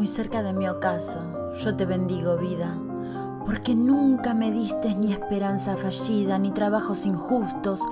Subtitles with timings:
[0.00, 1.20] muy cerca de mi ocaso,
[1.62, 2.74] yo te bendigo vida,
[3.44, 7.82] porque nunca me diste ni esperanza fallida, ni trabajos injustos,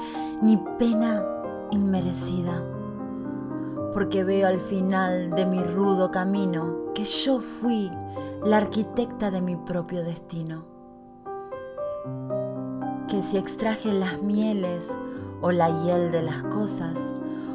[0.41, 1.23] ni pena
[1.71, 2.63] inmerecida.
[3.93, 7.93] Porque veo al final de mi rudo camino que yo fui
[8.43, 10.65] la arquitecta de mi propio destino.
[13.07, 14.97] Que si extraje las mieles
[15.43, 16.99] o la hiel de las cosas,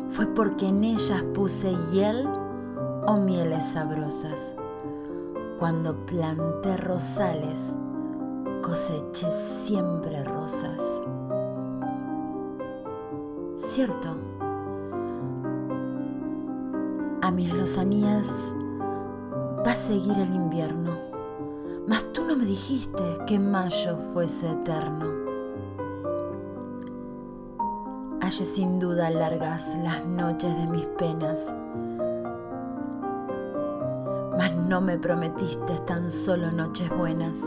[0.10, 2.30] fue porque en ellas puse hiel
[3.08, 4.56] o mieles sabrosas.
[5.60, 7.74] Cuando planté rosales,
[8.62, 10.82] coseché siempre rosas.
[13.58, 14.16] Cierto,
[17.22, 18.32] a mis lozanías
[19.66, 20.92] va a seguir el invierno,
[21.88, 25.06] mas tú no me dijiste que mayo fuese eterno.
[28.22, 31.52] Halle sin duda largas las noches de mis penas,
[34.38, 37.42] mas no me prometiste tan solo noches buenas,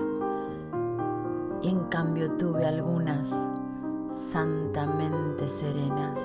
[1.62, 3.34] y en cambio tuve algunas
[4.10, 6.18] santamente serenas.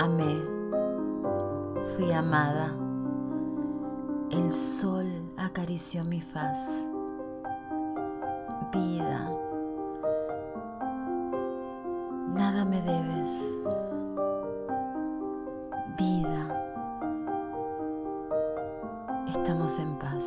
[0.00, 0.42] Amé,
[1.94, 2.74] fui amada,
[4.30, 6.58] el sol acarició mi faz.
[8.72, 9.30] Vida,
[12.34, 13.81] nada me debes.
[19.42, 20.24] Estamos en paz.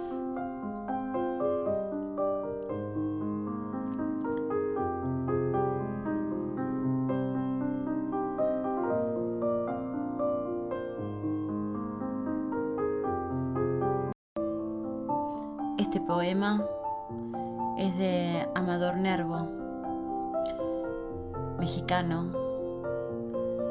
[15.77, 16.61] Este poema
[17.77, 19.47] es de Amador Nervo,
[21.57, 22.33] mexicano,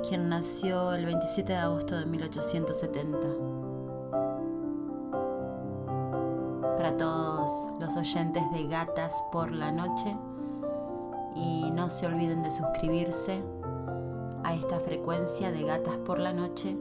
[0.08, 3.53] quien nació el 27 de agosto de 1870.
[6.84, 10.14] Para todos los oyentes de Gatas por la Noche
[11.34, 13.42] y no se olviden de suscribirse
[14.42, 16.76] a esta frecuencia de Gatas por la Noche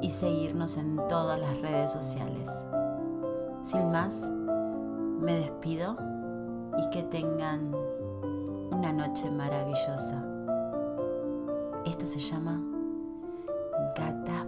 [0.00, 2.48] y seguirnos en todas las redes sociales.
[3.60, 5.94] Sin más, me despido
[6.78, 7.74] y que tengan
[8.72, 10.24] una noche maravillosa.
[11.84, 12.62] Esto se llama
[13.94, 14.43] Gata por la Noche.